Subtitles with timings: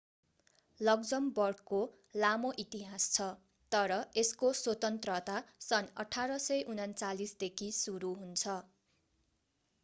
[0.79, 1.81] लक्जमबर्गको
[2.23, 3.27] लामो इतिहास छ
[3.71, 8.57] तर यसको स्वतन्त्रता सन् 1839 देखि सुरु हुन्छ